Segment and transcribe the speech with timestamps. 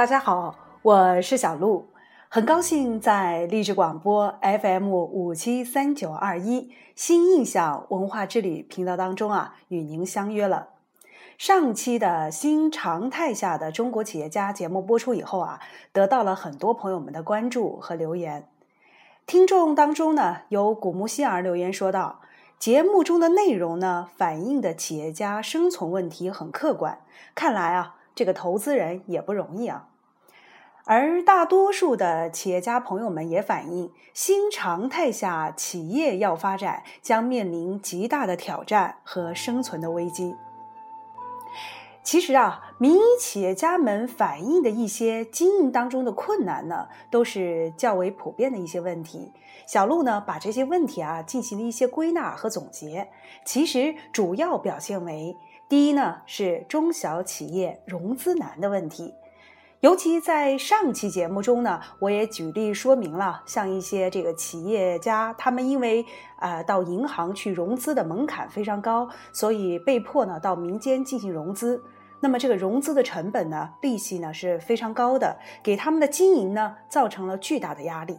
[0.00, 1.90] 大家好，我是小鹿，
[2.30, 10.70] 很高兴在励志广播 FM 五七三九二一新印象文化之旅频道当中啊，与您相约了。
[11.36, 15.60] 上期的新常态下的中国企业家节目播出以后啊，
[15.92, 18.48] 得到了很多朋友们的关注和留言。
[19.26, 22.20] 听众当中呢，有古木希儿留言说道
[22.58, 27.00] ：“节目中的内容呢，反映的企业家生存问题很客观，
[27.34, 29.88] 看来啊。”这个投资人也不容易啊，
[30.84, 40.34] 而大多数的企业家朋友们也反映，新常态下企业要发展将面临极大的挑战和生存的危机。
[42.02, 49.32] 其实啊，民营企业家们反映的一些经营当中的困难呢，都是较为普遍的一些问题。
[49.66, 53.08] 小鹿呢，把这些问题啊进行了一些归纳和总结，
[53.44, 55.36] 其实主要表现为。
[55.68, 59.14] 第一呢是中小企业融资难的问题，
[59.80, 66.04] 尤其在上期节目中呢，我也举例说明了，像一些这个企业家，他们因为
[66.36, 71.82] 啊到银行去融资的门槛非常高，所以被迫呢到民间进行融资。
[72.20, 78.18] 那么这个融资的成本呢，利息呢是非常高的，给他们的经营呢造成了巨大的压力。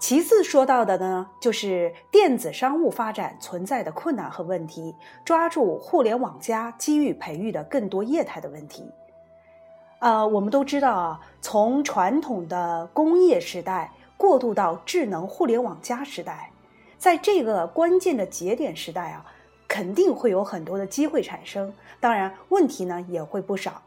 [0.00, 8.90] 其次说到的呢，就是电子商务发展存在的困难和问题，抓住互联网加机遇培育的更多业态的问题。
[10.00, 16.50] 呃，我们都知道啊，从传统的工业时代过渡到智能互联网加时代，
[16.98, 19.24] 在这个关键的节点时代啊，
[19.68, 23.82] 肯定会有很多的机会产生，当然问题呢也会不少。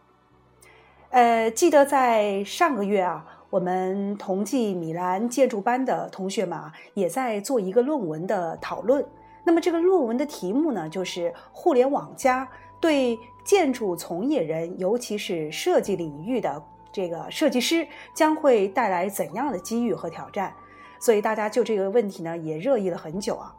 [1.10, 3.28] 呃，记得在上个月啊。
[3.54, 9.06] 我们同济米兰建筑班的同学们啊，也在做一个论文的讨论。
[9.44, 12.50] 那么这个论文的题目呢，就是“互联网加
[12.84, 16.62] 对建筑从业人，尤其是设计领域的
[16.92, 20.54] 这个设计师，将会带来怎样的机遇和挑战？”
[21.00, 23.56] 所以大家就这个问题呢，也热议了很久啊。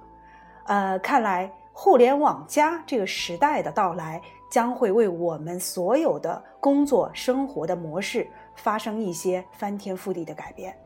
[0.65, 4.21] 呃，看来互联网加这个时代的到来，
[4.51, 8.29] 将会为我们所有的工作生活的模式。
[8.57, 10.79] 发生一些翻天覆地的改变。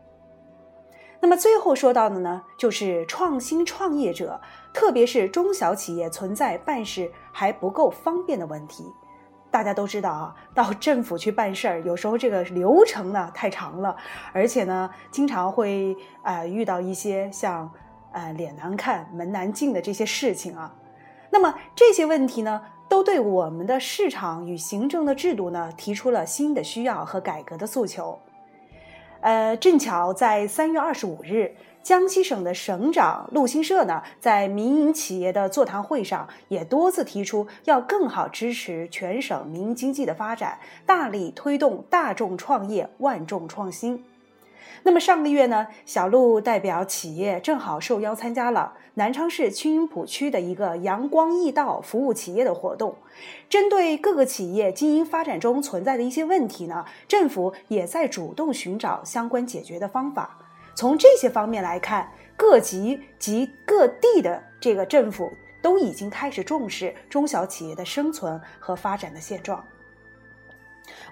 [1.20, 4.40] 那么最后说到的呢，就是创新创业者，
[4.72, 8.84] 特别是中小企业存在办事还不够方便的问题。
[9.50, 13.96] 大家都知道啊，到政府去办事儿，有时候这个流程呢太长了，
[14.32, 17.70] 而且呢，经常会啊遇到一些像
[18.12, 20.74] 呃脸难看、门难进的这些事情啊。
[21.30, 22.62] 那么这些问题呢？
[22.88, 28.18] 都对我们的市场与行政的制度呢提出了新的需要和改革的诉求。
[29.20, 44.04] 呃，正巧在三月二十五日，江西省的省长陆新社呢，在民营企业的座谈会上，也多次提出要更好支持全省民营经济的发展，大力推动大众创业、万众创新。
[44.82, 52.96] 那么上个月呢，小鹿代表企业正好受邀参加了南昌市青云浦区的一个阳光易道服务企业的活动。
[53.48, 60.38] 针对各个企业经营发展中存在的一些问题呢，政府也在主动寻找相关解决的方法。
[60.74, 69.64] 从这些方面来看，各级及各地的这个政府都已经开始重视中小企业的生存和发展的现状。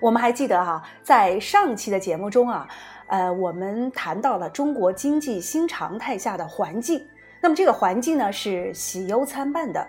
[0.01, 2.69] 我们还记得哈，在上期的节目中啊。
[3.09, 7.07] 呃，我们谈到了中国经济新常态下的环境，
[7.41, 9.87] 那么这个环境呢是喜忧参半的，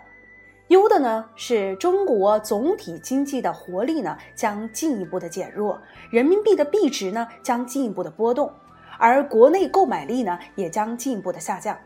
[0.68, 8.52] 忧的呢是中国总体经济的活力呢将进一步的减弱，人民币的币值呢将进一步的波动，
[9.00, 11.78] 而国内购买力呢也将进一步的下降。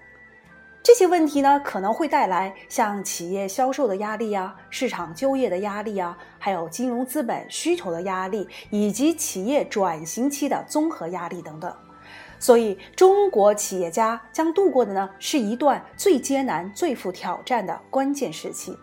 [0.84, 11.72] 这些问题呢，可能会带来像企业销售的压力呀、市场就业的压力呀，还有金融资本需求的压力，以及企业转型期的综合压力等等。
[12.40, 18.76] 所以，中国企业家将度过的呢，是一段最艰难、最富挑战的关键时期。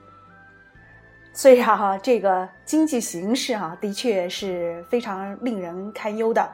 [1.32, 6.49] 虽然哈，这个经济形势哈，的确是非常令人堪忧的。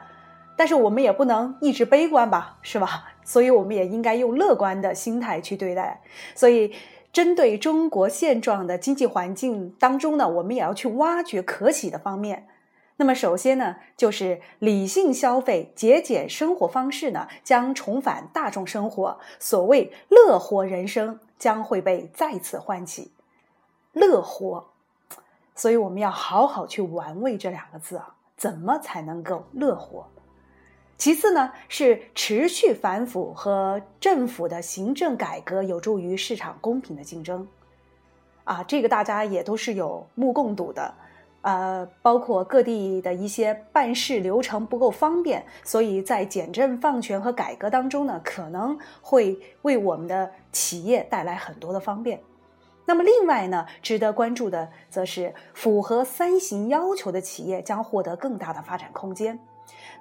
[0.55, 3.05] 但是我们也不能一直悲观吧，是吧？
[3.23, 6.01] 所以我们也应该用乐观的心态去对待。
[6.35, 6.73] 所以，
[7.11, 12.47] 针对中国现状的经济环境当中呢，我们也要去挖掘可喜的方面。
[12.97, 23.11] 那么，首先呢，就是理性消费、节俭生活方式呢，将重返大众生活，所谓乐活人生将会被再次唤起。
[23.91, 24.67] 乐活，
[25.55, 30.07] 所以我们要好好去玩味这两个字啊，怎么才能够乐活？
[30.97, 37.45] 其次呢，是持续反腐和政府的行政改革有助于市场公平的竞争，
[38.45, 40.93] 啊，这个大家也都是有目共睹的，
[41.41, 52.21] 呃，包括各地的一些办事流程不够方便，所以在简政放权和改革当中呢，可能会为我们的企业带来很多的方便。
[52.85, 59.37] 那么，另外呢，值得关注的则是符合三型要求的企业将获得更大的发展空间。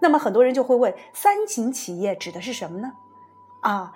[0.00, 2.93] 那么，很多人就会问，三型企业指的是什么呢？
[3.62, 3.93] 啊，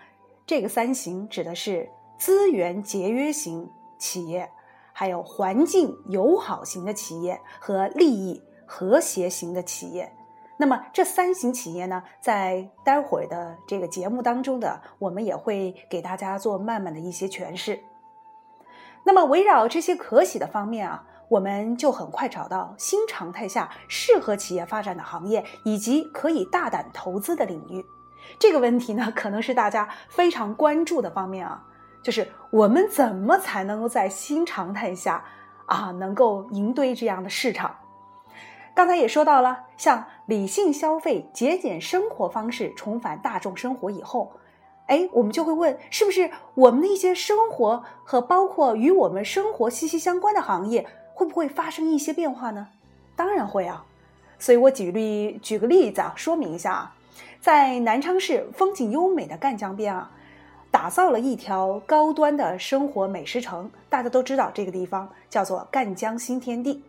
[0.47, 4.51] 这个三型指的是资源节约型企业。
[4.91, 10.13] 还有环境友好型的企业和利益和谐型的企业，
[10.57, 17.79] 那么这三型企业呢，在待会儿的这个节目当中的，我们也会给大家做慢慢的一些诠释。
[19.05, 27.85] 那么围绕这些可喜的方面啊，我们就很快找到新常态下适合企业发展的行业以及可以大胆投资的领域。
[28.39, 31.65] 这个问题呢，可能是大家非常关注的方面啊。
[32.03, 35.23] 就是我们怎么才能够在新常态下
[35.67, 37.77] 啊，能够赢对这样的市场？
[38.75, 44.33] 刚才也说到了，像理性消费、节俭生活方式重返大众生活以后，
[44.87, 50.87] 哎，我们就会问，是不是我们的一些生活和包括与我们生活息息相关的行业，
[51.19, 52.69] 会不会发生一些变化呢？
[53.17, 53.85] 当然会啊！
[54.39, 56.95] 所以我举例举个例子啊，说明一下啊，
[57.41, 60.13] 在南昌市风景优美的赣江边啊。
[60.71, 66.85] 打造了一条高端的生活美食城，大家都知道这个地方叫做赣江新天地，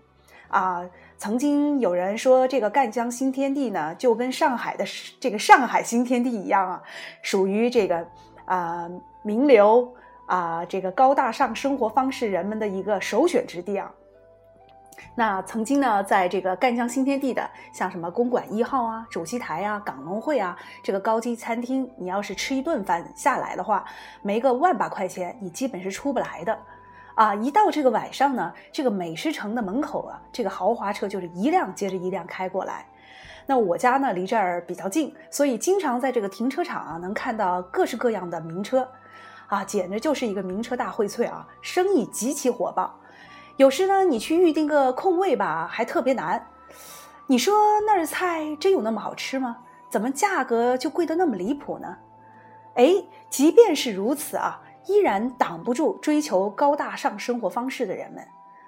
[0.49, 0.85] 啊，
[1.17, 4.85] 曾经有人说这个赣江新天地呢，就跟上海的
[5.19, 6.83] 这个上海新天地一样啊，
[7.23, 8.05] 属于这个
[8.43, 8.87] 啊
[9.23, 9.91] 名流
[10.25, 13.89] 啊这个高大上生活方式人们的一个首选之地啊。
[15.19, 23.83] 那曾经呢，在这个赣江新天地的，像什么公馆一号啊、主席台啊、港农会啊，这个高级餐厅，你要是吃一顿饭下来的话，
[24.21, 26.57] 没个万把块钱，你基本是出不来的。
[27.15, 32.85] 啊，一到这个晚上呢，这个美食城的门口啊，这个豪华车就是一辆接着一辆开过来。
[33.45, 38.87] 那我家呢离这儿比较近，所以经常在这个停车场啊，能看到各式各样的名车，
[39.47, 42.95] 啊，简直就是一个名车大荟萃啊，生意极其火爆。
[43.59, 46.47] 有时呢，你去预定个空位吧，还特别难。
[47.27, 47.53] 你说
[47.85, 49.57] 那儿的菜真有那么好吃吗？
[49.89, 51.97] 怎么价格就贵得那么离谱呢？
[52.75, 58.25] 哎，即便是如此啊，依然挡不住追求高大上生活方式的人们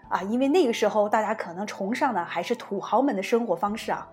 [0.10, 4.10] 啊，因为那个时候大家可能崇尚的还是土豪们的生活方式啊。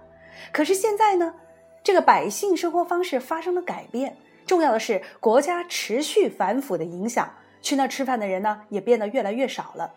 [0.53, 1.35] 可是现在呢，
[1.83, 4.17] 这个百姓生活方式发生了改变，
[4.47, 7.29] 重要的是国家持续反腐的影响，
[7.61, 9.95] 去那吃饭的人呢也变得越来越少了。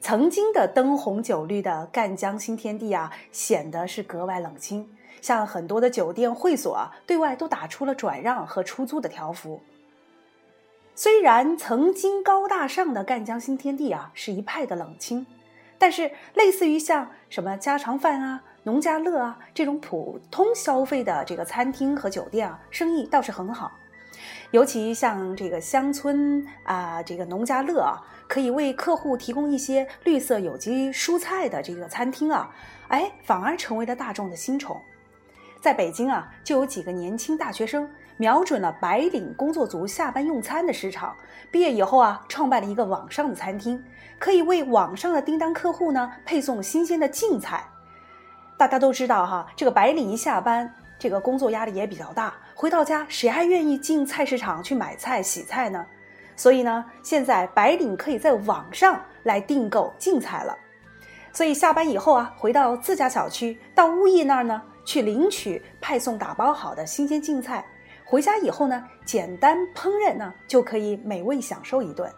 [0.00, 4.88] 曾经的灯红酒绿的赣江新天地啊，显得是格外冷清。
[5.22, 9.60] 像很多的酒店会所啊，对外都打出了转让和出租的条幅。
[10.94, 15.26] 虽然曾经高大上的赣江新天地啊，是一派的冷清，
[15.78, 23.72] 但是类似于像什么家常饭啊、农家乐啊这种普通消费的这个餐厅和酒店啊，生意倒是很好。
[24.52, 27.98] 尤其像这个乡村啊，这个农家乐啊。
[28.28, 32.50] 可以为客户提供一些绿色有机蔬菜的这个餐厅啊，
[32.88, 34.80] 哎，反而成为了大众的新宠。
[35.60, 41.16] 在北京啊，就有几个年轻大学生瞄准了白领工作族下班用餐的市场，
[41.50, 43.82] 毕业以后啊，创办了一个网上的餐厅，
[44.18, 47.64] 可以为网上的订单客户呢配送新鲜的净菜。
[48.56, 55.84] 大家都知道哈，这个白领一下班，这个工作压力也比较大，回到家谁还愿意进菜市场去买菜洗菜呢？
[56.36, 60.56] 所以呢，现在白领可以在网上来订购净菜了。
[61.32, 67.64] 所以下班以后啊，回到自家小区，到物业那儿呢，去领取派送打包好的新鲜净菜。
[68.04, 72.10] 回家以后呢，简单烹饪呢，就可以美味享受一顿。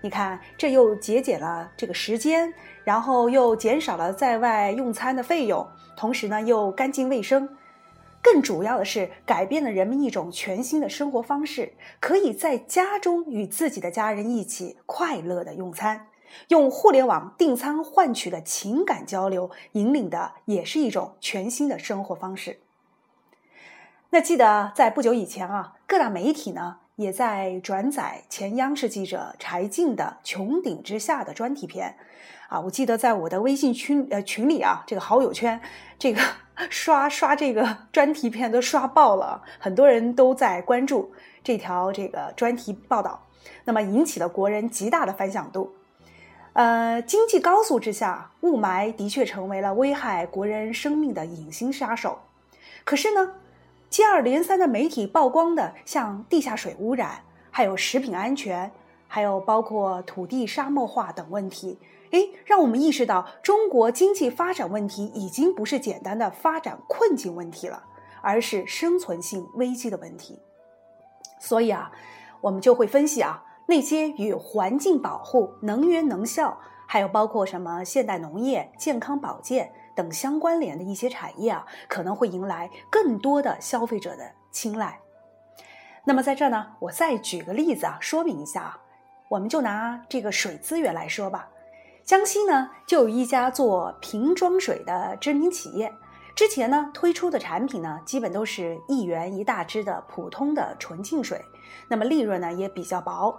[0.00, 2.52] 你看，这又节俭了这个时间，
[2.84, 7.48] 然后又减少了在外用餐的费用，同时呢，又干净卫生。
[8.24, 16.06] 更主要的是，改变了人们一种全新的生活方式，可以在家中与自己的家人一起快乐的用餐，
[16.48, 22.60] 用互联网订餐换取的情感交流，引领的也是一种全新的生活方式。
[24.08, 31.98] 那记得在不久以前啊，各大媒体呢也在转载前央视记者柴静的《穹顶之下》的专题片，
[32.48, 35.60] 啊，我记得在我的微信群呃群里啊，这个好友圈，
[35.98, 36.22] 这个。
[36.70, 43.26] 刷刷这个 专题片都刷爆了，很多人都在关注这条这个专题报道，
[43.64, 45.74] 那么引起了国人极大的反响度。
[46.54, 52.20] 呃，经济高速之下，雾霾的确成为了危害国人生命的隐形杀手。
[52.84, 53.32] 可是呢，
[53.90, 58.70] 接二连三的媒体曝光的，像地下水污染，还有食品安全，
[59.08, 61.78] 还有包括土地沙漠化等问题。
[62.14, 67.82] 哎，让我们意识到中国经济发展问题已经不是简单的发展困境问题了，
[68.22, 70.38] 而是生存性危机的问题。
[71.40, 71.90] 所以啊，
[72.40, 76.56] 我们就会分析啊，那些与环境保护、能源能效，
[76.86, 85.00] 还有包括什么现代农业、健康保健等相关联的一些产业啊，可能会迎来更多的消费者的青睐。
[86.04, 88.78] 那么在这儿呢，我再举个例子啊，说明一下啊，
[89.30, 91.48] 我们就拿这个水资源来说吧。
[92.04, 95.90] 江西呢，就有一家做瓶装水的知名企业，
[96.34, 101.42] 之前呢推出的产品呢，基本都是一元一大支的普通的纯净水，
[101.88, 103.34] 那么利润呢也比较薄。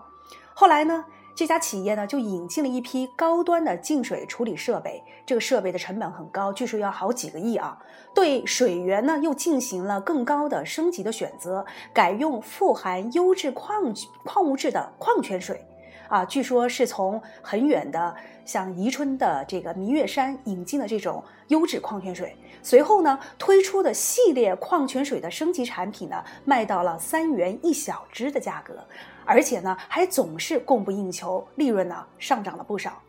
[0.56, 1.06] 后来呢，
[1.36, 7.78] 这家企业呢就引进了一批高端的净水处理设备，这个设备的成本很高，据说要好几个亿啊。
[8.16, 13.94] 对水源呢又进行了更高的升级的选择，改用富含优质矿
[14.24, 15.64] 矿物质的矿泉水。
[16.08, 28.86] 啊，据说是从很远的像宜春的这个明月山引进的这种优质矿泉水，随后呢推出的系列矿泉水的升级产品呢，卖到了三元一小支的价格，
[29.26, 33.02] 而且呢还总是供不应求，利润呢上涨了不少。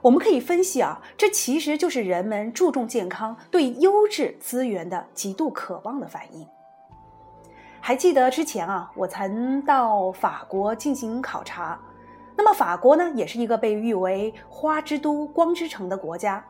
[0.00, 6.46] 我们可以分析啊，这其实就是人们注重健康、对优质资源的极度渴望的反应。
[7.80, 11.78] 还记得之前啊，我曾到法国进行考察。
[12.38, 16.44] 那么法国呢，也是一个被誉为“花之都、光之城”的国家，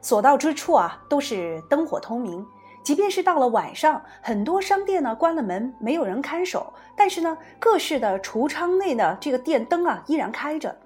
[0.00, 2.44] 所到之处啊都是灯火通明。
[2.82, 10.76] 即便是到了晚上，很多商店呢关了门，没有人看守，但是呢，各式的橱窗内的这个电灯啊依然开着。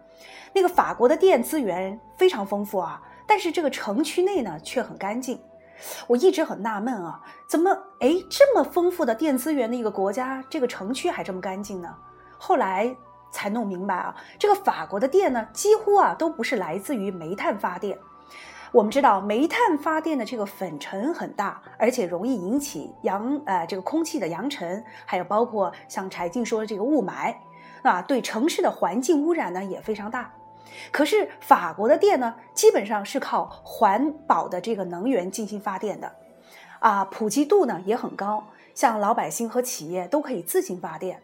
[0.52, 5.40] 那个法国的电资源非常丰富啊，但是这个城区内呢却很干净。
[6.06, 11.88] 我一直很纳闷啊，怎么哎这么丰富的电资源的一个国家，这个城区还这么干净呢？
[12.36, 12.94] 后来。
[13.30, 17.98] 才弄明白啊，这个法国的电呢，几乎啊都不是来自于煤炭发电。
[18.72, 27.34] 我们知道，煤炭发电的这个粉尘很大，而且容易引起扬呃这个空气的扬尘，还有包括像柴静说的这个雾霾
[27.82, 30.32] 啊，对城市的环境污染呢也非常大。
[30.90, 36.12] 可是法国的电呢，基本上是靠环保的这个能源进行发电的，
[36.80, 41.22] 啊，普及度呢也很高，像老百姓和企业都可以自行发电。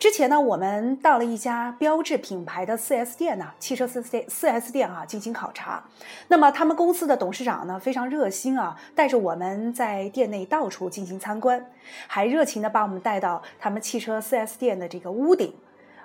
[0.00, 5.84] 之前呢，我们到了一家标志品牌的 4S 店呢，汽车 4S 店 4S 店啊进行考察。
[6.28, 11.66] 那么他们公司的董事长呢非常热心啊，带着我们在店内到处进行参观，
[12.06, 15.52] 还热情的把我们带到他们汽车 4S 店的这个屋顶。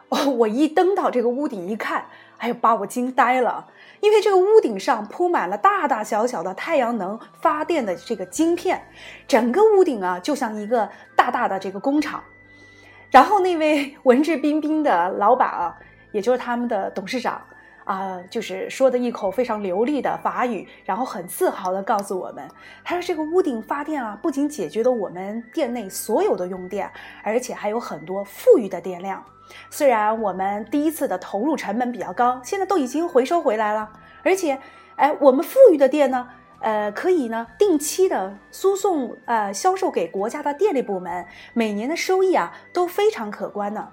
[0.09, 2.03] 哦，我一登到这个屋顶一看，
[2.39, 3.65] 哎呦，把我惊呆了，
[4.01, 8.85] 因为这个屋顶上铺满了大大小小的太阳能发电的这个晶片，
[9.25, 12.21] 整个屋顶啊就像一个大大的这个工厂。
[13.11, 15.77] 然后那位文质彬彬的老板啊，
[16.11, 17.41] 也就是他们的董事长
[17.83, 22.47] 啊，就是说的一口非常流利的法语，然后很自豪的告诉我们，
[22.83, 26.91] 他说这个屋顶发电啊，不仅解决了我们店内所有的用电，
[27.23, 29.23] 而且还有很多富裕的电量。
[29.69, 33.87] 虽然我们第一次的投入成本比较高，现在都已经回收回来了，
[34.23, 34.59] 而且，
[34.95, 36.27] 哎，我们富裕的电呢？
[36.65, 43.87] 呃，可以呢，定期的输送呃销售给国家的电力部门，每年的收益啊都非常可观呢。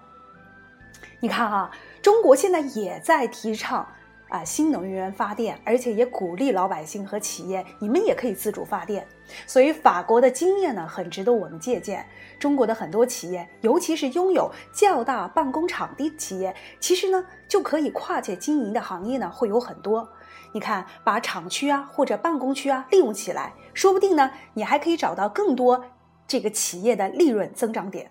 [1.20, 3.86] 你看哈，中国现在也在提倡
[4.30, 9.06] 啊新能源发电，而且也鼓励老百姓和企业，你们也可以自主发电。
[9.46, 12.02] 所以法国的经验呢，很值得我们借鉴。
[12.38, 20.08] 中国的很多企业，尤其是拥有较大办公场地企业，其实呢就可以跨界经营的行业呢会有很多。
[20.52, 25.84] 你看，把厂区啊或者办公区啊利用起来，说不定呢，你还可以找到更多
[26.28, 28.10] 这个企业的利润增长点。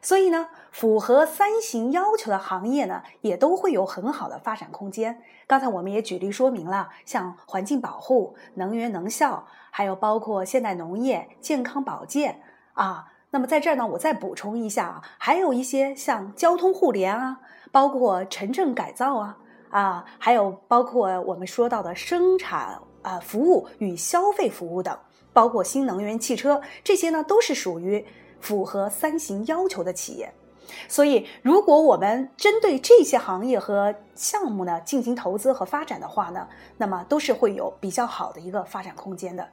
[0.00, 5.22] 所以呢，符合三型要求的行业呢，也都会有很好的发展空间。
[5.46, 12.42] 刚才我们也举例说明了，像环境保护、能源能效，还有包括现代农业、健康保健
[12.72, 13.12] 啊。
[13.30, 17.38] 那么在这儿呢，我再补充一下啊，还有一些像交通互联啊，
[17.70, 19.38] 包括城镇改造啊。
[19.72, 24.96] 啊，还有包括我们说到的生产啊、服务与消费服务等，
[25.32, 28.04] 包括新能源汽车，这些呢都是属于
[28.38, 30.30] 符合三型要求的企业。
[30.88, 39.48] 所以，如果我们针对这些行业和项目呢进行投资和发展的话呢，那么都是会有比较好的一个发展空间的。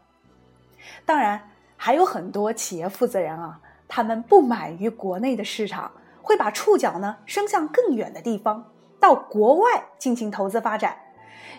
[1.05, 1.41] 当然，
[1.77, 5.89] 还有很多企业负责人啊，他们不满于国内的市场，
[6.21, 8.65] 会把触角呢伸向更远的地方。
[8.99, 10.97] 到国外进行投资发展，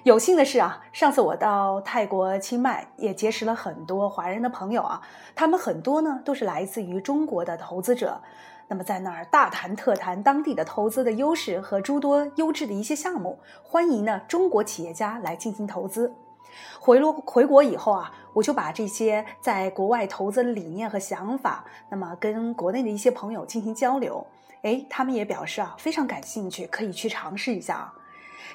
[0.03, 5.01] 有幸的是啊，上次我到泰国清迈，也结识了很多华人的朋友啊。
[5.35, 8.21] 他们很多呢都是来自于中国的投资者，
[8.69, 16.15] 那么在那儿大谈特谈当地的投资的优势和诸多优质的一些项目，欢迎呢中国企业家来进行投资。
[16.79, 24.27] 回落回国以后啊，我就把这些在国外投资的理念和想法，那么跟国内的一些朋友进行交流。
[24.63, 27.95] 哎，他们也表示啊非常感兴趣，可以去尝试一下啊。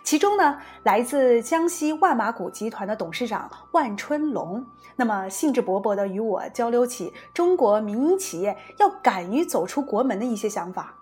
[0.04, 4.64] 其中呢，来自江西万马谷集团的董事长万春龙，
[4.96, 10.94] 那么兴致勃勃地与我交流起中国民营企业要敢于走出国门的一些想法。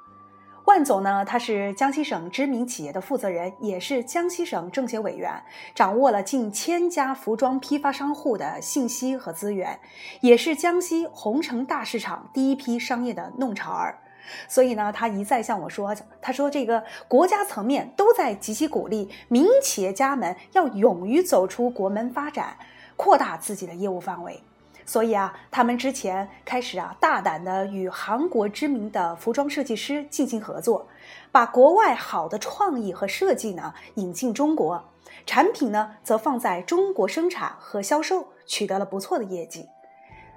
[0.65, 5.43] 万总呢，他是江西省知名企业的负责人，也是江西省政协委员，
[5.75, 9.77] 掌握了近千家服装批发商户的信息和资源，
[10.21, 13.99] 也是江西红城大市场第一批商业的弄潮儿。
[14.47, 22.57] 所以呢，他一再向我说：“他说这个国家层面都在积极鼓励民营企业家们要勇于走出国门发展，
[22.95, 24.41] 扩大自己的业务范围。
[24.85, 30.87] 所以啊，他们之前开始啊，大胆的与韩国知名的服装设计师进行合作，
[31.31, 34.83] 把国外好的创意和设计呢引进中国，
[35.25, 39.69] 产品呢则放在中国生产和销售，取得了不错的业绩。”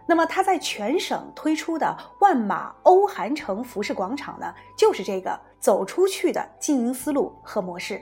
[0.07, 8.01] 那么他在全省推出的万马欧韩城服饰广场呢，就是这个走出去的经营思路和模式。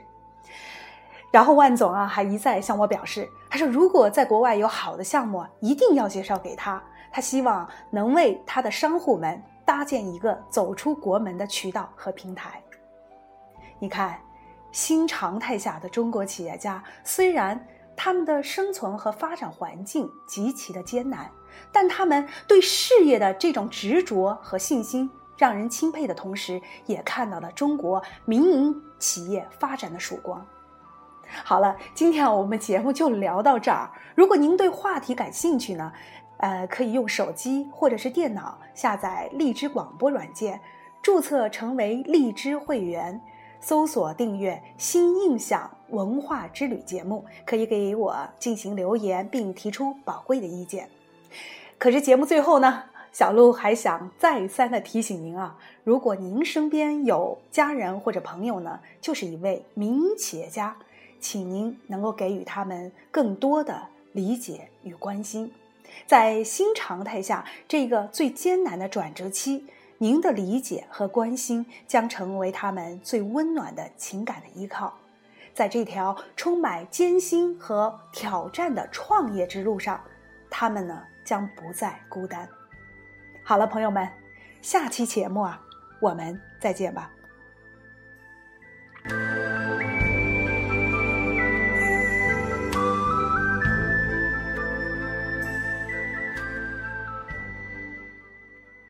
[1.31, 6.81] 然后万总啊，还一再向我表示，他说如果在国外有好的项目，一定要介绍给他。
[7.11, 12.63] 他希望能为他的商户们搭建一个走出国门的渠道和平台。
[13.79, 14.21] 你看，
[14.73, 21.31] 新常态下的中国企业家，虽然他们的生存和发展环境极其的艰难。
[21.73, 30.45] 但他们对事业的这种执着和信心，让人钦佩的同时，也看到了中国民营企业发展的曙光。
[31.43, 33.91] 好了，今天，我们节目就聊到这儿。
[34.15, 35.93] 如果您对话题感兴趣呢，
[36.37, 40.61] 呃，可以用手机或者是电脑下载荔枝广播软件，
[41.03, 43.21] 注册成为荔枝会员，
[43.59, 50.89] 搜索订阅“新印象文化之旅”节目，可以给我进行留言，并提出宝贵的意见。
[51.79, 60.77] 可是节目最后呢，小鹿还想再三的提醒您啊，如果您身边有家人或者朋友呢，就是一位民营企业家，
[61.21, 65.53] 请您能够给予他们更多的理解与关心。
[66.07, 69.67] 在新常态下这个最艰难的转折期，
[69.99, 74.95] 您的理解和关心将成为他们最温暖的情感的依靠。
[75.53, 80.01] 在这条充满艰辛和挑战的创业之路上，
[80.51, 81.03] 他们呢？
[81.25, 82.49] 将不再孤单。
[83.43, 84.09] 好了，朋友们，
[84.61, 85.61] 下期节目啊，
[86.01, 87.14] 我们再见吧。